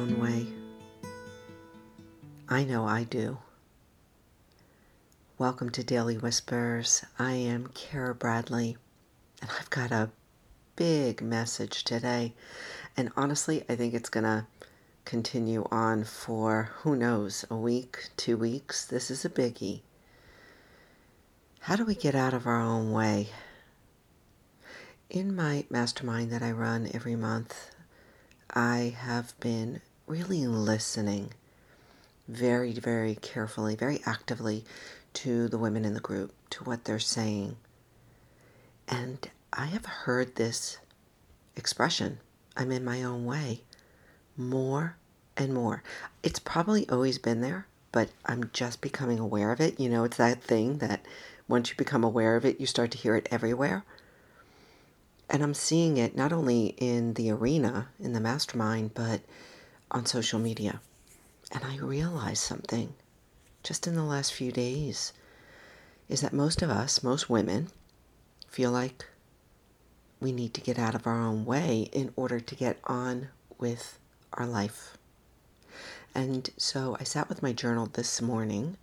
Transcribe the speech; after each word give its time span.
own 0.00 0.18
way? 0.18 0.46
I 2.48 2.64
know 2.64 2.86
I 2.86 3.04
do. 3.04 3.36
Welcome 5.36 5.68
to 5.72 5.84
Daily 5.84 6.16
Whispers. 6.16 7.04
I 7.18 7.32
am 7.32 7.68
Kara 7.74 8.14
Bradley, 8.14 8.78
and 9.42 9.50
I've 9.60 9.68
got 9.68 9.90
a 9.90 10.08
big 10.74 11.20
message 11.20 11.84
today. 11.84 12.32
And 12.96 13.12
honestly, 13.14 13.62
I 13.68 13.76
think 13.76 13.92
it's 13.92 14.08
going 14.08 14.24
to 14.24 14.46
continue 15.04 15.68
on 15.70 16.04
for 16.04 16.70
who 16.78 16.96
knows, 16.96 17.44
a 17.50 17.56
week, 17.56 18.08
two 18.16 18.38
weeks. 18.38 18.86
This 18.86 19.10
is 19.10 19.26
a 19.26 19.28
biggie. 19.28 19.82
How 21.60 21.76
do 21.76 21.84
we 21.84 21.94
get 21.94 22.14
out 22.14 22.32
of 22.32 22.46
our 22.46 22.58
own 22.62 22.90
way? 22.90 23.28
In 25.10 25.36
my 25.36 25.66
mastermind 25.68 26.32
that 26.32 26.42
I 26.42 26.52
run 26.52 26.88
every 26.94 27.16
month, 27.16 27.74
I 28.54 28.96
have 28.98 29.38
been 29.40 29.82
really 30.06 30.46
listening 30.46 31.32
very, 32.28 32.72
very 32.72 33.16
carefully, 33.16 33.74
very 33.74 34.00
actively 34.06 34.64
to 35.12 35.48
the 35.48 35.58
women 35.58 35.84
in 35.84 35.94
the 35.94 36.00
group, 36.00 36.32
to 36.50 36.64
what 36.64 36.84
they're 36.84 36.98
saying. 36.98 37.56
And 38.88 39.28
I 39.52 39.66
have 39.66 39.86
heard 39.86 40.36
this 40.36 40.78
expression, 41.56 42.18
I'm 42.56 42.70
in 42.70 42.84
my 42.84 43.02
own 43.02 43.24
way, 43.24 43.62
more 44.36 44.96
and 45.36 45.52
more. 45.52 45.82
It's 46.22 46.38
probably 46.38 46.88
always 46.88 47.18
been 47.18 47.40
there, 47.40 47.66
but 47.92 48.10
I'm 48.26 48.50
just 48.52 48.80
becoming 48.80 49.18
aware 49.18 49.50
of 49.50 49.60
it. 49.60 49.80
You 49.80 49.88
know, 49.88 50.04
it's 50.04 50.16
that 50.18 50.42
thing 50.42 50.78
that 50.78 51.04
once 51.48 51.70
you 51.70 51.76
become 51.76 52.04
aware 52.04 52.36
of 52.36 52.44
it, 52.44 52.60
you 52.60 52.66
start 52.66 52.92
to 52.92 52.98
hear 52.98 53.16
it 53.16 53.28
everywhere. 53.30 53.84
And 55.28 55.42
I'm 55.42 55.54
seeing 55.54 55.96
it 55.96 56.16
not 56.16 56.32
only 56.32 56.74
in 56.78 57.14
the 57.14 57.30
arena, 57.30 57.88
in 57.98 58.12
the 58.12 58.20
mastermind, 58.20 58.94
but 58.94 59.20
on 59.90 60.06
social 60.06 60.38
media. 60.38 60.80
And 61.52 61.64
I 61.64 61.76
realized 61.78 62.42
something 62.42 62.94
just 63.62 63.86
in 63.86 63.94
the 63.94 64.04
last 64.04 64.32
few 64.32 64.52
days 64.52 65.12
is 66.08 66.20
that 66.20 66.32
most 66.32 66.62
of 66.62 66.70
us, 66.70 67.02
most 67.02 67.28
women, 67.28 67.68
feel 68.48 68.70
like 68.70 69.06
we 70.20 70.32
need 70.32 70.54
to 70.54 70.60
get 70.60 70.78
out 70.78 70.94
of 70.94 71.06
our 71.06 71.20
own 71.20 71.44
way 71.44 71.88
in 71.92 72.12
order 72.16 72.40
to 72.40 72.54
get 72.54 72.78
on 72.84 73.28
with 73.58 73.98
our 74.34 74.46
life. 74.46 74.96
And 76.14 76.50
so 76.56 76.96
I 76.98 77.04
sat 77.04 77.28
with 77.28 77.42
my 77.42 77.52
journal 77.52 77.86
this 77.86 78.20
morning, 78.20 78.76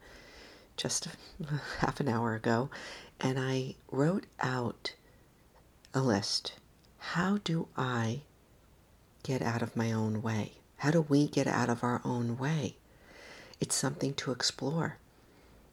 just 0.78 1.08
half 1.80 2.00
an 2.00 2.08
hour 2.08 2.34
ago, 2.34 2.70
and 3.20 3.40
I 3.40 3.76
wrote 3.92 4.26
out 4.40 4.94
a 5.94 6.02
list. 6.02 6.54
How 7.00 7.40
do 7.44 7.68
I 7.76 8.22
get 9.24 9.42
out 9.42 9.62
of 9.62 9.76
my 9.76 9.92
own 9.92 10.22
way? 10.22 10.54
How 10.78 10.92
do 10.92 11.02
we 11.02 11.28
get 11.28 11.48
out 11.48 11.70
of 11.70 11.84
our 11.84 12.02
own 12.06 12.38
way? 12.38 12.76
It's 13.60 13.76
something 13.76 14.14
to 14.16 14.32
explore. 14.32 14.98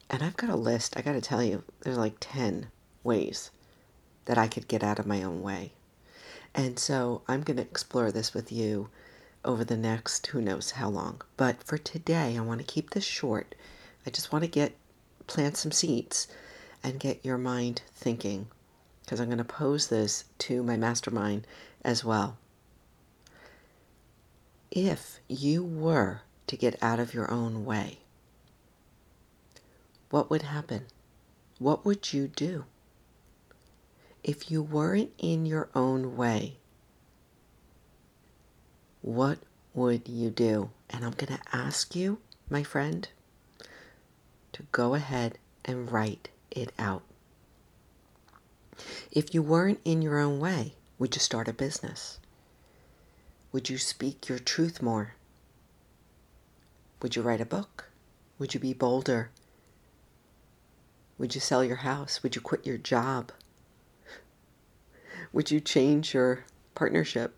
And 0.09 0.23
I've 0.23 0.37
got 0.37 0.51
a 0.51 0.57
list, 0.57 0.97
I 0.97 1.03
got 1.03 1.13
to 1.13 1.21
tell 1.21 1.43
you, 1.43 1.63
there's 1.81 1.99
like 1.99 2.17
10 2.21 2.69
ways 3.03 3.51
that 4.25 4.39
I 4.39 4.49
could 4.49 4.69
get 4.69 4.83
out 4.83 4.99
of 4.99 5.07
my 5.07 5.23
own 5.23 5.43
way. 5.43 5.73
And 6.55 6.79
so 6.79 7.23
I'm 7.29 7.43
going 7.43 7.57
to 7.57 7.63
explore 7.63 8.13
this 8.13 8.33
with 8.33 8.51
you 8.51 8.89
over 9.45 9.65
the 9.65 9.77
next 9.77 10.27
who 10.29 10.41
knows 10.41 10.73
how 10.73 10.89
long. 10.89 11.21
But 11.37 11.63
for 11.63 11.77
today, 11.77 12.37
I 12.37 12.41
want 12.41 12.61
to 12.61 12.67
keep 12.67 12.91
this 12.91 13.05
short. 13.05 13.55
I 14.07 14.11
just 14.11 14.33
want 14.33 14.45
to 14.45 14.51
get 14.51 14.75
plant 15.27 15.57
some 15.57 15.73
seeds 15.73 16.29
and 16.83 17.01
get 17.01 17.25
your 17.25 17.39
mind 17.39 17.83
thinking 17.95 18.47
because 19.03 19.21
I'm 19.21 19.29
going 19.29 19.39
to 19.39 19.45
pose 19.45 19.89
this 19.89 20.25
to 20.39 20.63
my 20.63 20.77
mastermind 20.77 21.47
as 21.85 22.05
well. 22.05 22.39
If 24.77 25.21
you 25.29 25.63
were 25.65 26.23
to 26.49 26.57
get 26.57 26.83
out 26.83 26.99
of 26.99 27.15
your 27.15 27.31
own 27.31 27.65
way, 27.65 28.01
what 30.11 30.29
would 30.31 30.43
happen? 30.43 30.87
What 31.61 31.85
would 31.85 32.13
you 32.13 32.27
do? 32.27 32.65
If 34.25 34.51
you 34.51 34.65
weren't 34.65 35.13
in 35.17 35.47
your 35.47 35.69
own 35.77 36.17
way, 36.17 36.57
what 39.01 39.39
would 39.75 40.09
you 40.09 40.31
do? 40.31 40.71
And 40.91 41.05
I'm 41.05 41.13
going 41.13 41.39
to 41.39 41.57
ask 41.57 41.95
you, 41.95 42.19
my 42.51 42.65
friend, 42.65 43.07
to 44.55 44.65
go 44.73 44.95
ahead 44.95 45.39
and 45.65 45.93
write 45.93 46.31
it 46.51 46.73
out. 46.81 47.05
If 49.13 49.35
you 49.35 49.41
weren't 49.41 49.79
in 49.85 50.03
your 50.03 50.19
own 50.19 50.41
way, 50.41 50.75
would 50.99 51.15
you 51.15 51.21
start 51.21 51.47
a 51.47 51.53
business? 51.53 52.19
Would 53.55 53.71
you 53.71 53.79
speak 53.79 54.29
your 54.29 54.41
truth 54.41 54.83
more? 54.83 55.15
Would 57.01 57.15
you 57.15 57.23
write 57.23 57.41
a 57.41 57.47
book? 57.47 57.85
Would 58.37 58.53
you 58.53 58.59
be 58.59 58.75
bolder? 58.75 59.31
Would 61.19 61.37
you 61.37 61.41
sell 61.41 61.63
your 61.63 61.77
house? 61.77 62.21
Would 62.25 62.35
you 62.35 62.43
quit 62.43 62.67
your 62.67 62.79
job? 62.79 63.31
Would 65.33 65.53
you 65.53 65.61
change 65.61 66.15
your 66.15 66.45
partnership? 66.75 67.37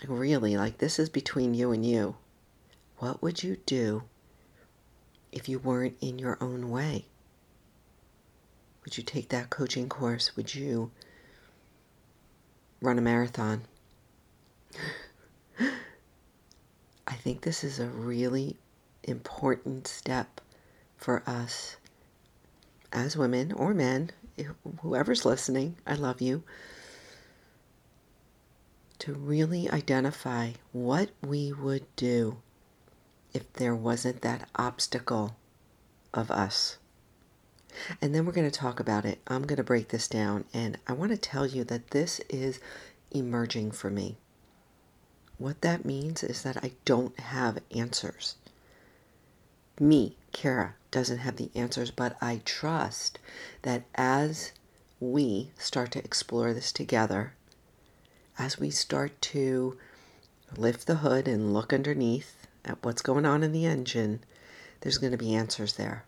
Like 0.00 0.08
really, 0.08 0.56
like 0.56 0.78
this 0.78 0.98
is 0.98 1.10
between 1.10 1.52
you 1.52 1.70
and 1.70 1.84
you. 1.84 2.16
What 2.96 3.20
would 3.20 3.42
you 3.42 3.58
do 3.66 4.04
if 5.32 5.50
you 5.50 5.58
weren't 5.58 5.98
in 6.00 6.18
your 6.18 6.38
own 6.40 6.70
way? 6.70 7.04
Would 8.84 8.96
you 8.96 9.04
take 9.04 9.28
that 9.28 9.50
coaching 9.50 9.90
course? 9.90 10.34
Would 10.34 10.54
you 10.54 10.92
run 12.80 12.96
a 12.96 13.02
marathon? 13.02 13.66
I 17.06 17.14
think 17.14 17.42
this 17.42 17.64
is 17.64 17.78
a 17.78 17.86
really 17.86 18.56
important 19.02 19.86
step 19.86 20.40
for 20.96 21.22
us 21.26 21.76
as 22.92 23.16
women 23.16 23.52
or 23.52 23.74
men, 23.74 24.10
whoever's 24.82 25.24
listening, 25.24 25.76
I 25.86 25.94
love 25.94 26.20
you, 26.20 26.42
to 28.98 29.12
really 29.14 29.70
identify 29.70 30.52
what 30.72 31.10
we 31.22 31.52
would 31.52 31.84
do 31.96 32.38
if 33.32 33.52
there 33.54 33.74
wasn't 33.74 34.22
that 34.22 34.48
obstacle 34.56 35.36
of 36.12 36.30
us. 36.30 36.78
And 38.02 38.14
then 38.14 38.26
we're 38.26 38.32
going 38.32 38.50
to 38.50 38.58
talk 38.58 38.80
about 38.80 39.04
it. 39.04 39.20
I'm 39.28 39.42
going 39.42 39.56
to 39.56 39.62
break 39.62 39.88
this 39.88 40.08
down, 40.08 40.44
and 40.52 40.78
I 40.86 40.92
want 40.92 41.12
to 41.12 41.16
tell 41.16 41.46
you 41.46 41.62
that 41.64 41.90
this 41.92 42.20
is 42.28 42.58
emerging 43.12 43.70
for 43.70 43.90
me. 43.90 44.18
What 45.40 45.62
that 45.62 45.86
means 45.86 46.22
is 46.22 46.42
that 46.42 46.58
I 46.62 46.72
don't 46.84 47.18
have 47.18 47.62
answers. 47.74 48.34
Me, 49.80 50.18
Kara, 50.32 50.74
doesn't 50.90 51.16
have 51.16 51.36
the 51.36 51.50
answers, 51.54 51.90
but 51.90 52.14
I 52.20 52.42
trust 52.44 53.18
that 53.62 53.84
as 53.94 54.52
we 55.00 55.50
start 55.58 55.92
to 55.92 56.04
explore 56.04 56.52
this 56.52 56.72
together, 56.72 57.32
as 58.38 58.60
we 58.60 58.68
start 58.68 59.18
to 59.22 59.78
lift 60.58 60.86
the 60.86 60.96
hood 60.96 61.26
and 61.26 61.54
look 61.54 61.72
underneath 61.72 62.46
at 62.62 62.84
what's 62.84 63.00
going 63.00 63.24
on 63.24 63.42
in 63.42 63.52
the 63.52 63.64
engine, 63.64 64.20
there's 64.82 64.98
going 64.98 65.12
to 65.12 65.16
be 65.16 65.34
answers 65.34 65.72
there 65.72 66.04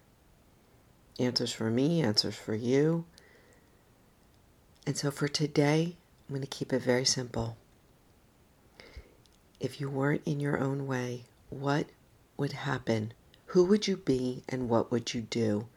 answers 1.18 1.54
for 1.54 1.70
me, 1.70 2.02
answers 2.02 2.36
for 2.36 2.54
you. 2.54 3.06
And 4.86 4.94
so 4.94 5.10
for 5.10 5.28
today, 5.28 5.96
I'm 6.28 6.34
going 6.34 6.42
to 6.42 6.46
keep 6.46 6.70
it 6.72 6.82
very 6.82 7.06
simple. 7.06 7.56
If 9.62 9.80
you 9.80 9.88
weren't 9.88 10.22
in 10.26 10.40
your 10.40 10.58
own 10.58 10.88
way, 10.88 11.26
what 11.48 11.86
would 12.36 12.50
happen? 12.50 13.14
Who 13.46 13.64
would 13.66 13.86
you 13.86 13.96
be 13.96 14.42
and 14.48 14.68
what 14.68 14.90
would 14.90 15.14
you 15.14 15.20
do? 15.20 15.68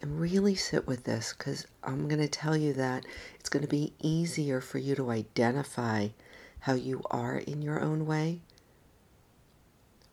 And 0.00 0.18
really 0.18 0.54
sit 0.54 0.86
with 0.86 1.04
this 1.04 1.34
because 1.36 1.66
I'm 1.84 2.08
going 2.08 2.20
to 2.20 2.28
tell 2.28 2.56
you 2.56 2.72
that 2.72 3.04
it's 3.38 3.50
going 3.50 3.62
to 3.62 3.68
be 3.68 3.92
easier 4.00 4.62
for 4.62 4.78
you 4.78 4.94
to 4.94 5.10
identify 5.10 6.08
how 6.60 6.72
you 6.72 7.02
are 7.10 7.36
in 7.36 7.60
your 7.60 7.80
own 7.82 8.06
way 8.06 8.40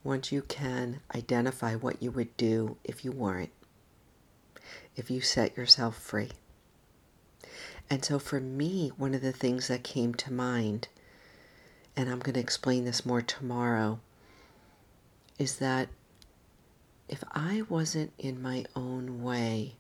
once 0.04 0.34
you 0.34 0.42
can 0.42 1.00
identify 1.16 1.75
what 1.75 2.04
you 2.04 2.12
would 2.12 2.36
do 2.36 2.75
if 2.84 3.06
you 3.06 3.13
weren't 3.13 3.51
if 4.98 5.10
you 5.10 5.22
set 5.22 5.56
yourself 5.56 5.95
free. 5.98 6.31
And 7.90 8.04
so 8.04 8.19
for 8.19 8.40
me, 8.40 8.92
one 8.98 9.13
of 9.13 9.22
the 9.22 9.31
things 9.31 9.68
that 9.68 9.84
came 9.84 10.13
to 10.16 10.34
mind, 10.34 10.88
and 11.95 12.10
I'm 12.10 12.19
going 12.19 12.34
to 12.34 12.40
explain 12.40 12.86
this 12.86 13.06
more 13.06 13.22
tomorrow, 13.22 14.00
is 15.38 15.57
that 15.57 15.90
if 17.07 17.24
I 17.31 17.63
wasn't 17.69 18.13
in 18.18 18.42
my 18.42 18.66
own 18.75 19.22
way, 19.22 19.75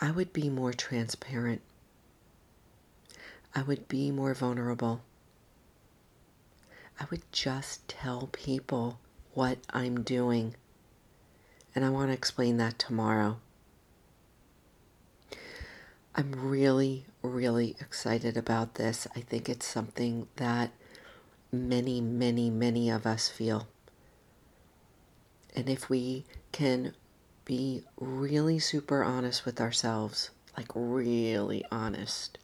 I 0.00 0.10
would 0.10 0.32
be 0.32 0.48
more 0.48 0.72
transparent. 0.72 1.62
I 3.54 3.62
would 3.62 3.88
be 3.88 4.10
more 4.10 4.34
vulnerable. 4.34 5.00
I 7.00 7.06
would 7.10 7.22
just 7.32 7.88
tell 7.88 8.28
people 8.32 8.98
what 9.32 9.58
I'm 9.70 10.02
doing 10.02 10.54
and 11.74 11.84
I 11.84 11.90
want 11.90 12.08
to 12.08 12.14
explain 12.14 12.56
that 12.56 12.78
tomorrow. 12.78 13.38
I'm 16.18 16.32
really, 16.32 17.04
really 17.20 17.76
excited 17.78 18.38
about 18.38 18.76
this. 18.76 19.06
I 19.14 19.20
think 19.20 19.50
it's 19.50 19.66
something 19.66 20.28
that 20.36 20.70
many, 21.52 22.00
many, 22.00 22.48
many 22.48 22.88
of 22.88 23.04
us 23.04 23.28
feel. 23.28 23.68
And 25.54 25.68
if 25.68 25.90
we 25.90 26.24
can 26.52 26.94
be 27.44 27.82
really 28.00 28.58
super 28.58 29.04
honest 29.04 29.44
with 29.44 29.60
ourselves, 29.60 30.30
like 30.56 30.68
really 30.74 31.62
honest, 31.70 32.38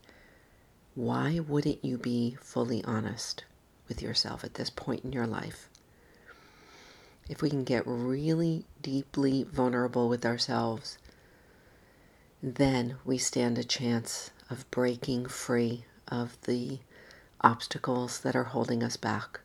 why 0.94 1.40
wouldn't 1.40 1.82
you 1.82 1.96
be 1.96 2.36
fully 2.42 2.84
honest 2.84 3.44
with 3.88 4.02
yourself 4.02 4.44
at 4.44 4.54
this 4.54 4.68
point 4.68 5.02
in 5.02 5.14
your 5.14 5.26
life? 5.26 5.70
If 7.26 7.40
we 7.40 7.48
can 7.48 7.64
get 7.64 7.84
really 7.86 8.66
deeply 8.82 9.44
vulnerable 9.44 10.10
with 10.10 10.26
ourselves, 10.26 10.98
then 12.42 12.96
we 13.04 13.18
stand 13.18 13.56
a 13.56 13.64
chance 13.64 14.30
of 14.50 14.68
breaking 14.70 15.26
free 15.26 15.84
of 16.08 16.36
the 16.42 16.80
obstacles 17.40 18.20
that 18.20 18.34
are 18.34 18.44
holding 18.44 18.82
us 18.82 18.96
back. 18.96 19.40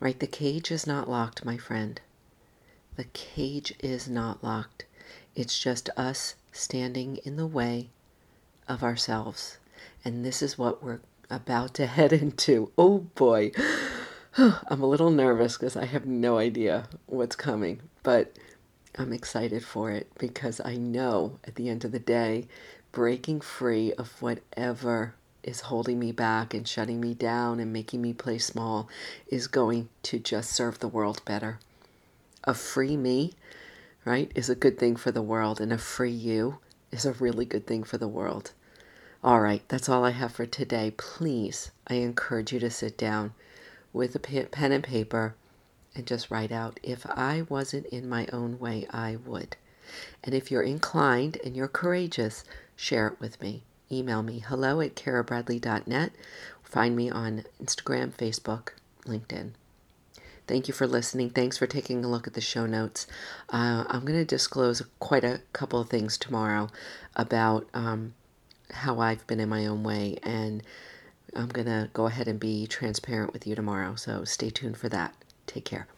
Right? 0.00 0.18
The 0.18 0.26
cage 0.26 0.70
is 0.70 0.86
not 0.86 1.08
locked, 1.08 1.44
my 1.44 1.56
friend. 1.56 2.00
The 2.96 3.04
cage 3.04 3.74
is 3.80 4.08
not 4.08 4.42
locked. 4.42 4.84
It's 5.34 5.58
just 5.58 5.88
us 5.96 6.34
standing 6.52 7.18
in 7.18 7.36
the 7.36 7.46
way 7.46 7.90
of 8.66 8.82
ourselves. 8.82 9.58
And 10.04 10.24
this 10.24 10.42
is 10.42 10.58
what 10.58 10.82
we're 10.82 11.00
about 11.30 11.74
to 11.74 11.86
head 11.98 12.12
into. 12.12 12.72
Oh 12.76 12.98
boy. 13.14 13.52
I'm 14.36 14.82
a 14.82 14.86
little 14.86 15.10
nervous 15.10 15.56
because 15.56 15.76
I 15.76 15.84
have 15.84 16.06
no 16.06 16.38
idea 16.38 16.88
what's 17.06 17.36
coming, 17.36 17.80
but 18.02 18.36
I'm 18.98 19.12
excited 19.12 19.64
for 19.64 19.90
it 19.90 20.10
because 20.18 20.60
I 20.64 20.76
know 20.76 21.38
at 21.44 21.54
the 21.54 21.68
end 21.68 21.84
of 21.84 21.92
the 21.92 21.98
day, 21.98 22.48
breaking 22.92 23.40
free 23.40 23.92
of 23.94 24.20
whatever 24.20 25.14
is 25.42 25.60
holding 25.62 25.98
me 25.98 26.12
back 26.12 26.52
and 26.52 26.66
shutting 26.66 27.00
me 27.00 27.14
down 27.14 27.60
and 27.60 27.72
making 27.72 28.02
me 28.02 28.12
play 28.12 28.38
small 28.38 28.88
is 29.28 29.46
going 29.46 29.88
to 30.02 30.18
just 30.18 30.50
serve 30.50 30.78
the 30.78 30.88
world 30.88 31.22
better. 31.24 31.58
A 32.44 32.54
free 32.54 32.96
me, 32.96 33.32
right, 34.04 34.30
is 34.34 34.50
a 34.50 34.54
good 34.54 34.78
thing 34.78 34.96
for 34.96 35.10
the 35.10 35.22
world, 35.22 35.60
and 35.60 35.72
a 35.72 35.78
free 35.78 36.10
you 36.10 36.58
is 36.90 37.04
a 37.04 37.12
really 37.12 37.44
good 37.44 37.66
thing 37.66 37.84
for 37.84 37.98
the 37.98 38.08
world. 38.08 38.52
All 39.22 39.40
right, 39.40 39.62
that's 39.68 39.88
all 39.88 40.04
I 40.04 40.10
have 40.10 40.32
for 40.32 40.46
today. 40.46 40.92
Please, 40.96 41.70
I 41.86 41.94
encourage 41.94 42.52
you 42.52 42.60
to 42.60 42.70
sit 42.70 42.96
down 42.96 43.34
with 43.92 44.14
a 44.14 44.18
pen 44.18 44.72
and 44.72 44.84
paper 44.84 45.34
and 45.94 46.06
just 46.06 46.30
write 46.30 46.52
out 46.52 46.78
if 46.82 47.06
I 47.08 47.42
wasn't 47.48 47.86
in 47.86 48.08
my 48.08 48.26
own 48.32 48.58
way, 48.58 48.86
I 48.90 49.16
would. 49.16 49.56
And 50.22 50.34
if 50.34 50.50
you're 50.50 50.62
inclined 50.62 51.38
and 51.44 51.56
you're 51.56 51.68
courageous, 51.68 52.44
share 52.76 53.08
it 53.08 53.20
with 53.20 53.40
me. 53.40 53.64
Email 53.90 54.22
me 54.22 54.38
hello 54.38 54.80
at 54.80 54.94
karabradley.net. 54.94 56.12
Find 56.62 56.94
me 56.94 57.10
on 57.10 57.44
Instagram, 57.60 58.12
Facebook, 58.12 58.70
LinkedIn. 59.04 59.50
Thank 60.46 60.68
you 60.68 60.74
for 60.74 60.86
listening. 60.86 61.30
Thanks 61.30 61.58
for 61.58 61.66
taking 61.66 62.04
a 62.04 62.08
look 62.08 62.26
at 62.26 62.34
the 62.34 62.40
show 62.40 62.66
notes. 62.66 63.06
Uh, 63.50 63.84
I'm 63.88 64.04
going 64.04 64.18
to 64.18 64.24
disclose 64.24 64.82
quite 64.98 65.24
a 65.24 65.42
couple 65.52 65.80
of 65.80 65.88
things 65.88 66.18
tomorrow 66.18 66.68
about 67.14 67.68
um, 67.74 68.14
how 68.72 69.00
I've 69.00 69.26
been 69.26 69.40
in 69.40 69.48
my 69.48 69.66
own 69.66 69.82
way, 69.82 70.18
and 70.22 70.62
I'm 71.34 71.48
going 71.48 71.66
to 71.66 71.90
go 71.92 72.06
ahead 72.06 72.28
and 72.28 72.40
be 72.40 72.66
transparent 72.66 73.32
with 73.32 73.46
you 73.46 73.54
tomorrow. 73.54 73.94
So 73.94 74.24
stay 74.24 74.50
tuned 74.50 74.76
for 74.76 74.88
that. 74.88 75.14
Take 75.50 75.64
care. 75.64 75.88